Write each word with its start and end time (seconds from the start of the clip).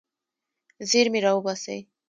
زیرمې 0.89 1.19
راوباسئ. 1.25 1.79